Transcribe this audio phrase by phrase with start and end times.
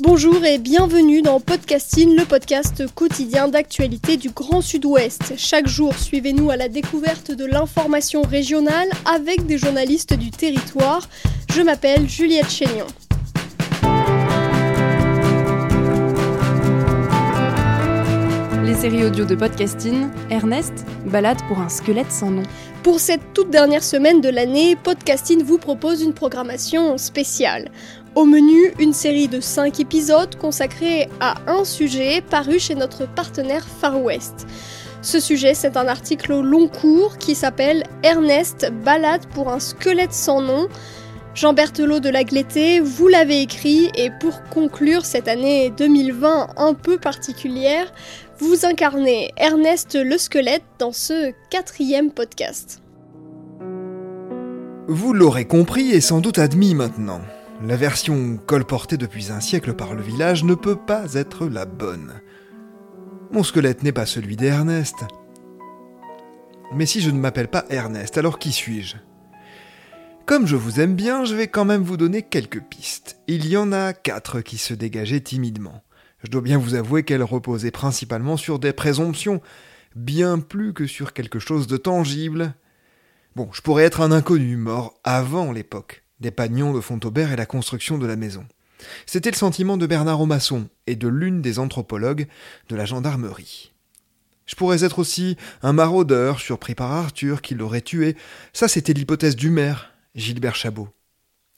[0.00, 5.32] Bonjour et bienvenue dans Podcasting, le podcast quotidien d'actualité du Grand Sud-Ouest.
[5.36, 11.08] Chaque jour, suivez-nous à la découverte de l'information régionale avec des journalistes du territoire.
[11.52, 12.86] Je m'appelle Juliette Chénion.
[18.64, 22.44] Les séries audio de podcasting, Ernest, balade pour un squelette sans nom.
[22.84, 27.70] Pour cette toute dernière semaine de l'année, Podcasting vous propose une programmation spéciale.
[28.18, 33.64] Au menu, une série de 5 épisodes consacrés à un sujet paru chez notre partenaire
[33.64, 34.48] Far West.
[35.02, 40.40] Ce sujet, c'est un article long cours qui s'appelle Ernest, balade pour un squelette sans
[40.40, 40.66] nom.
[41.36, 46.74] Jean Berthelot de la Glété, vous l'avez écrit et pour conclure cette année 2020 un
[46.74, 47.92] peu particulière,
[48.40, 52.82] vous incarnez Ernest le squelette dans ce quatrième podcast.
[54.88, 57.20] Vous l'aurez compris et sans doute admis maintenant.
[57.60, 62.20] La version colportée depuis un siècle par le village ne peut pas être la bonne.
[63.32, 64.94] Mon squelette n'est pas celui d'Ernest.
[66.72, 68.96] Mais si je ne m'appelle pas Ernest, alors qui suis-je?
[70.24, 73.18] Comme je vous aime bien, je vais quand même vous donner quelques pistes.
[73.26, 75.82] Il y en a quatre qui se dégageaient timidement.
[76.22, 79.40] Je dois bien vous avouer qu'elles reposaient principalement sur des présomptions,
[79.96, 82.54] bien plus que sur quelque chose de tangible.
[83.34, 87.46] Bon, je pourrais être un inconnu, mort avant l'époque des pagnons de Fontaubert et la
[87.46, 88.46] construction de la maison.
[89.06, 92.26] C'était le sentiment de Bernard Aumasson et de l'une des anthropologues
[92.68, 93.72] de la gendarmerie.
[94.46, 98.16] Je pourrais être aussi un maraudeur surpris par Arthur qui l'aurait tué.
[98.52, 100.88] Ça, c'était l'hypothèse du maire, Gilbert Chabot.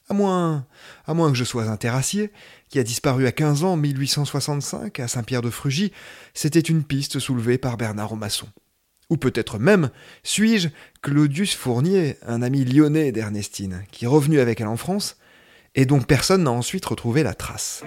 [0.09, 0.67] À moins,
[1.05, 2.33] à moins que je sois un terrassier,
[2.67, 5.93] qui a disparu à 15 ans en 1865 à Saint-Pierre-de-Frugy,
[6.33, 8.47] c'était une piste soulevée par Bernard Aumasson.
[9.11, 9.89] Ou peut-être même
[10.23, 10.69] suis-je
[11.01, 15.17] Claudius Fournier, un ami lyonnais d'Ernestine, qui est revenu avec elle en France,
[15.75, 17.83] et dont personne n'a ensuite retrouvé la trace.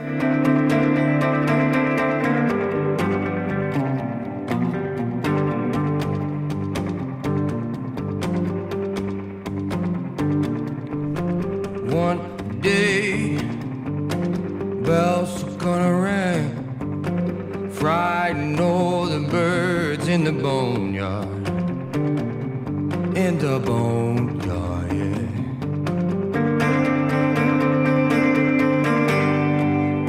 [23.14, 24.92] In the boneyard.
[24.92, 25.18] Yeah.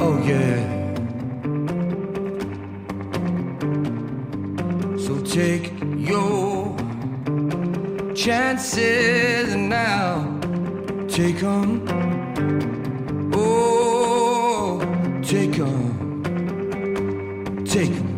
[0.00, 0.60] Oh yeah.
[4.98, 6.76] So take your
[8.14, 10.38] chances now.
[11.08, 11.82] Take 'em.
[13.32, 14.80] Oh,
[15.22, 15.94] take 'em.
[17.64, 18.15] Take 'em,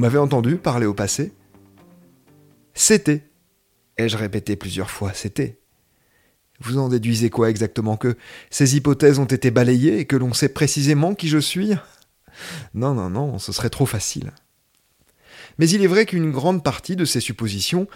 [0.00, 1.32] m'avez entendu parler au passé?
[2.74, 3.22] C'était.
[3.96, 5.60] Ai-je répété plusieurs fois, c'était.
[6.60, 8.16] Vous en déduisez quoi exactement Que
[8.50, 11.72] ces hypothèses ont été balayées et que l'on sait précisément qui je suis?
[12.74, 14.32] Non, non, non, ce serait trop facile.
[15.58, 17.86] Mais il est vrai qu'une grande partie de ces suppositions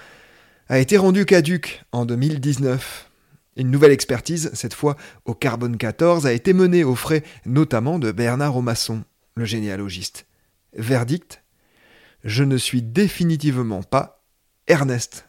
[0.68, 3.10] a été rendue caduque en 2019.
[3.56, 8.12] Une nouvelle expertise, cette fois au carbone 14, a été menée aux frais notamment de
[8.12, 9.04] Bernard Aumasson,
[9.36, 10.26] le généalogiste.
[10.74, 11.43] Verdict
[12.24, 14.24] Je ne suis définitivement pas
[14.66, 15.26] Ernest.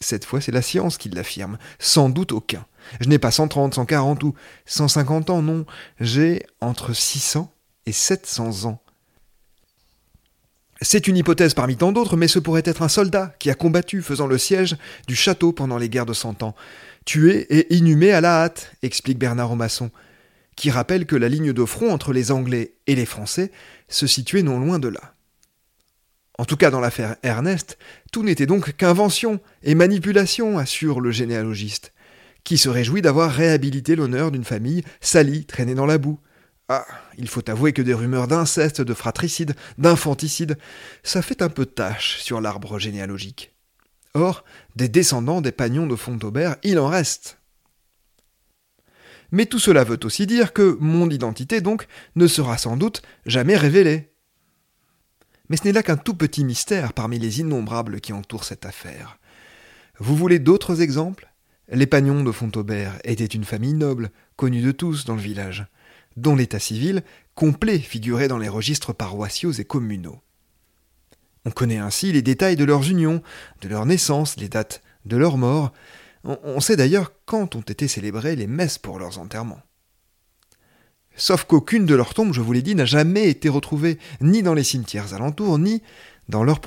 [0.00, 2.66] Cette fois, c'est la science qui l'affirme, sans doute aucun.
[3.00, 4.34] Je n'ai pas 130, 140 ou
[4.66, 5.64] 150 ans, non,
[6.00, 7.50] j'ai entre 600
[7.86, 8.82] et 700 ans.
[10.82, 14.02] C'est une hypothèse parmi tant d'autres, mais ce pourrait être un soldat qui a combattu
[14.02, 14.76] faisant le siège
[15.06, 16.54] du château pendant les guerres de Cent Ans.
[17.04, 19.90] Tué et inhumé à la hâte, explique Bernard Aumasson,
[20.56, 23.52] qui rappelle que la ligne de front entre les Anglais et les Français
[23.88, 25.13] se situait non loin de là.
[26.38, 27.78] En tout cas, dans l'affaire Ernest,
[28.12, 31.92] tout n'était donc qu'invention et manipulation, assure le généalogiste,
[32.42, 36.18] qui se réjouit d'avoir réhabilité l'honneur d'une famille salie, traînée dans la boue.
[36.68, 36.86] Ah,
[37.18, 40.58] il faut avouer que des rumeurs d'inceste, de fratricide, d'infanticide,
[41.02, 43.54] ça fait un peu tâche sur l'arbre généalogique.
[44.14, 44.44] Or,
[44.74, 47.38] des descendants des pagnons de Fontaubert, il en reste.
[49.30, 51.86] Mais tout cela veut aussi dire que mon identité, donc,
[52.16, 54.13] ne sera sans doute jamais révélée.
[55.48, 59.18] Mais ce n'est là qu'un tout petit mystère parmi les innombrables qui entourent cette affaire.
[59.98, 61.30] Vous voulez d'autres exemples?
[61.68, 65.66] Les Pagnons de Fontaubert étaient une famille noble, connue de tous dans le village,
[66.16, 67.02] dont l'état civil
[67.34, 70.20] complet figurait dans les registres paroissiaux et communaux.
[71.44, 73.22] On connaît ainsi les détails de leurs unions,
[73.60, 75.72] de leur naissance, les dates de leur mort.
[76.24, 79.62] On sait d'ailleurs quand ont été célébrées les messes pour leurs enterrements.
[81.16, 84.54] Sauf qu'aucune de leurs tombes, je vous l'ai dit, n'a jamais été retrouvée, ni dans
[84.54, 85.82] les cimetières alentours, ni
[86.28, 86.60] dans leurs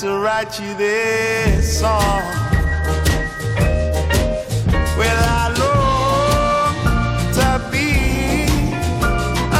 [0.00, 0.20] propriétés.
[0.40, 2.22] write you this song.
[4.96, 6.74] Well, I long
[7.38, 7.90] to be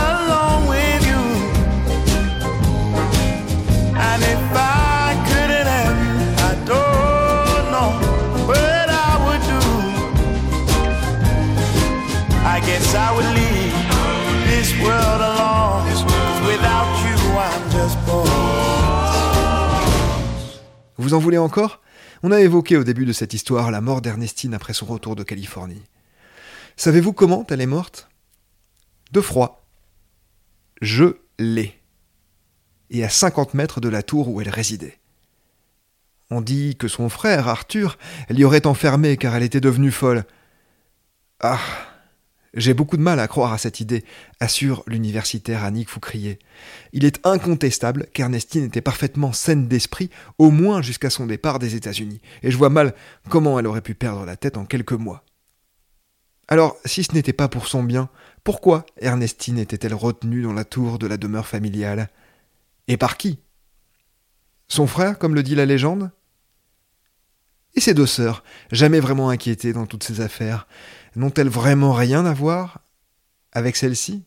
[0.06, 1.22] alone with you.
[4.08, 6.16] And if I couldn't have you,
[6.48, 7.90] I don't know
[8.48, 9.62] what I would do.
[12.46, 13.74] I guess I would leave
[14.48, 15.19] this world
[21.10, 21.80] Vous en voulez encore?
[22.22, 25.24] On a évoqué au début de cette histoire la mort d'Ernestine après son retour de
[25.24, 25.82] Californie.
[26.76, 28.08] Savez-vous comment elle est morte?
[29.10, 29.66] De froid.
[30.80, 31.80] Je l'ai.
[32.90, 35.00] Et à 50 mètres de la tour où elle résidait.
[36.30, 37.98] On dit que son frère, Arthur,
[38.28, 40.22] l'y aurait enfermée car elle était devenue folle.
[41.40, 41.58] Ah
[42.54, 44.04] j'ai beaucoup de mal à croire à cette idée,
[44.40, 46.38] assure l'universitaire Annick Foucrier.
[46.92, 52.20] Il est incontestable qu'Ernestine était parfaitement saine d'esprit, au moins jusqu'à son départ des États-Unis,
[52.42, 52.94] et je vois mal
[53.28, 55.24] comment elle aurait pu perdre la tête en quelques mois.
[56.48, 58.08] Alors, si ce n'était pas pour son bien,
[58.42, 62.08] pourquoi Ernestine était-elle retenue dans la tour de la demeure familiale?
[62.88, 63.38] Et par qui?
[64.66, 66.10] Son frère, comme le dit la légende?
[67.74, 70.66] Et ses deux sœurs, jamais vraiment inquiétées dans toutes ces affaires,
[71.16, 72.80] n'ont-elles vraiment rien à voir
[73.52, 74.24] avec celle-ci?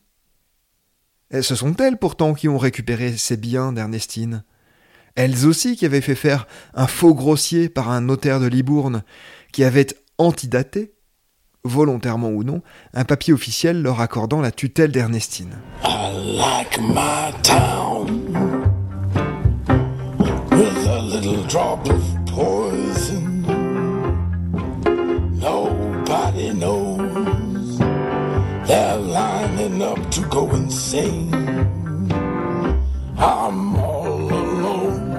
[1.32, 4.44] Ce sont elles pourtant qui ont récupéré ces biens d'Ernestine?
[5.16, 9.02] Elles aussi qui avaient fait faire un faux grossier par un notaire de Libourne,
[9.52, 9.86] qui avait
[10.18, 10.94] antidaté,
[11.64, 12.62] volontairement ou non,
[12.92, 15.56] un papier officiel leur accordant la tutelle d'Ernestine.
[26.36, 27.78] Everybody knows
[28.66, 31.32] they're lining up to go and sing.
[33.16, 35.12] I'm all alone.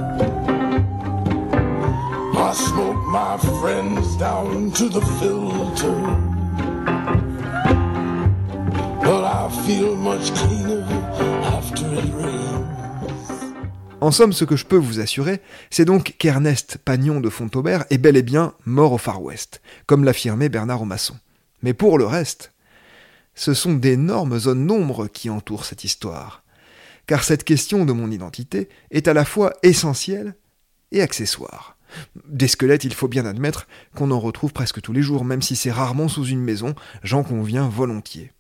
[2.36, 6.02] I smoke my friends down to the filter.
[9.00, 10.84] But I feel much cleaner
[11.56, 12.75] after it rains.
[14.06, 17.98] En somme, ce que je peux vous assurer, c'est donc qu'Ernest Pagnon de Fontaubert est
[17.98, 21.16] bel et bien mort au Far West, comme l'affirmait Bernard Omasson.
[21.64, 22.54] Mais pour le reste,
[23.34, 26.44] ce sont d'énormes zones d'ombre qui entourent cette histoire.
[27.08, 30.36] Car cette question de mon identité est à la fois essentielle
[30.92, 31.76] et accessoire.
[32.28, 35.56] Des squelettes, il faut bien admettre qu'on en retrouve presque tous les jours, même si
[35.56, 38.34] c'est rarement sous une maison, j'en conviens volontiers.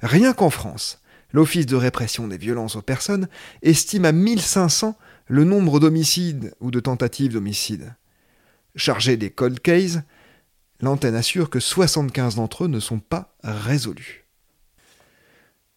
[0.00, 1.00] Rien qu'en France,
[1.32, 3.28] l'Office de répression des violences aux personnes
[3.62, 4.96] estime à 1500
[5.26, 7.94] le nombre d'homicides ou de tentatives d'homicide.
[8.76, 10.00] Chargé des cold cases,
[10.80, 14.24] l'antenne assure que 75 d'entre eux ne sont pas résolus.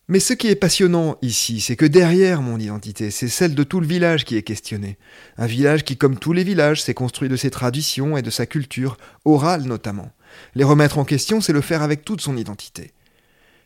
[0.09, 3.79] Mais ce qui est passionnant ici, c'est que derrière mon identité, c'est celle de tout
[3.79, 4.97] le village qui est questionnée.
[5.37, 8.45] Un village qui, comme tous les villages, s'est construit de ses traditions et de sa
[8.45, 10.11] culture, orale notamment.
[10.55, 12.91] Les remettre en question, c'est le faire avec toute son identité.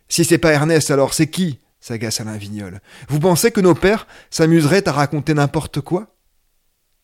[0.09, 1.59] Si c'est pas Ernest, alors c'est qui?
[1.79, 2.81] S'agace Alain Vignol.
[3.09, 6.15] Vous pensez que nos pères s'amuseraient à raconter n'importe quoi?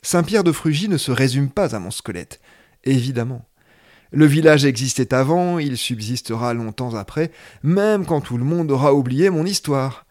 [0.01, 2.41] Saint-Pierre de Frugy ne se résume pas à mon squelette,
[2.83, 3.47] évidemment.
[4.11, 7.31] Le village existait avant, il subsistera longtemps après,
[7.63, 10.05] même quand tout le monde aura oublié mon histoire.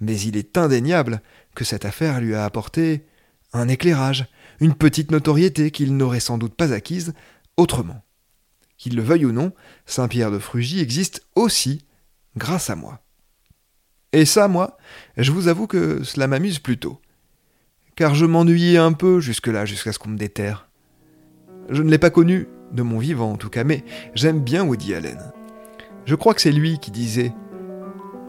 [0.00, 1.22] Mais il est indéniable
[1.54, 3.06] que cette affaire lui a apporté
[3.52, 4.26] un éclairage,
[4.60, 7.14] une petite notoriété qu'il n'aurait sans doute pas acquise
[7.56, 8.04] autrement.
[8.76, 9.52] Qu'il le veuille ou non,
[9.86, 11.86] Saint-Pierre de Frugy existe aussi
[12.36, 13.00] grâce à moi.
[14.12, 14.78] Et ça, moi,
[15.16, 17.00] je vous avoue que cela m'amuse plutôt.
[17.94, 20.68] Car je m'ennuyais un peu jusque-là, jusqu'à ce qu'on me déterre.
[21.68, 23.84] Je ne l'ai pas connu, de mon vivant en tout cas, mais
[24.14, 25.18] j'aime bien Woody Allen.
[26.04, 27.32] Je crois que c'est lui qui disait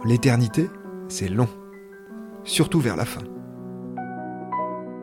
[0.06, 0.68] L'éternité,
[1.08, 1.50] c'est long,
[2.44, 3.22] surtout vers la fin.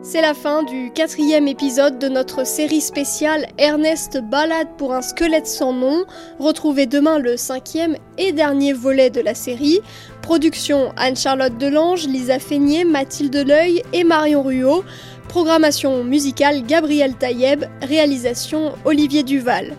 [0.09, 5.47] C'est la fin du quatrième épisode de notre série spéciale Ernest balade pour un squelette
[5.47, 6.05] sans nom.
[6.39, 9.81] Retrouvez demain le cinquième et dernier volet de la série.
[10.21, 14.85] Production Anne-Charlotte Delange, Lisa Feignet, Mathilde L'Oeil et Marion Ruot.
[15.27, 17.65] Programmation musicale Gabriel Taïeb.
[17.81, 19.75] Réalisation Olivier Duval.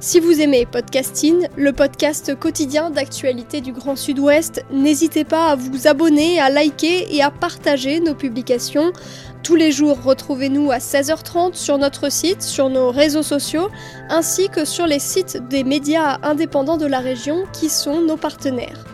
[0.00, 5.88] Si vous aimez Podcasting, le podcast quotidien d'actualité du Grand Sud-Ouest, n'hésitez pas à vous
[5.88, 8.92] abonner, à liker et à partager nos publications.
[9.48, 13.70] Tous les jours, retrouvez-nous à 16h30 sur notre site, sur nos réseaux sociaux,
[14.10, 18.84] ainsi que sur les sites des médias indépendants de la région qui sont nos partenaires.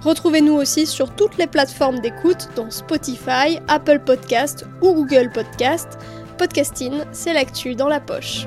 [0.00, 5.98] Retrouvez-nous aussi sur toutes les plateformes d'écoute, dont Spotify, Apple Podcast ou Google Podcast.
[6.38, 8.46] Podcasting, c'est l'actu dans la poche.